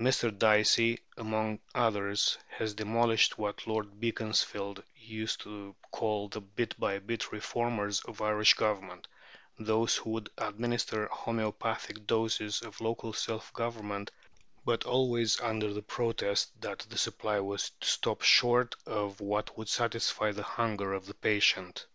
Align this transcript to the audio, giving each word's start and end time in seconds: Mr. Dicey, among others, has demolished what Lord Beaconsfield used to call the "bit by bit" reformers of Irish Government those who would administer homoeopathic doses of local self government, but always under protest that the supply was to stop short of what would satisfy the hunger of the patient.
Mr. 0.00 0.36
Dicey, 0.36 0.98
among 1.16 1.60
others, 1.72 2.36
has 2.48 2.74
demolished 2.74 3.38
what 3.38 3.64
Lord 3.64 4.00
Beaconsfield 4.00 4.82
used 4.96 5.42
to 5.42 5.76
call 5.92 6.26
the 6.28 6.40
"bit 6.40 6.74
by 6.80 6.98
bit" 6.98 7.30
reformers 7.30 8.00
of 8.00 8.20
Irish 8.20 8.54
Government 8.54 9.06
those 9.56 9.94
who 9.94 10.10
would 10.10 10.30
administer 10.36 11.06
homoeopathic 11.06 12.08
doses 12.08 12.60
of 12.60 12.80
local 12.80 13.12
self 13.12 13.52
government, 13.52 14.10
but 14.64 14.82
always 14.82 15.38
under 15.40 15.80
protest 15.82 16.60
that 16.60 16.80
the 16.90 16.98
supply 16.98 17.38
was 17.38 17.70
to 17.78 17.86
stop 17.86 18.22
short 18.22 18.74
of 18.84 19.20
what 19.20 19.56
would 19.56 19.68
satisfy 19.68 20.32
the 20.32 20.42
hunger 20.42 20.92
of 20.92 21.06
the 21.06 21.14
patient. 21.14 21.86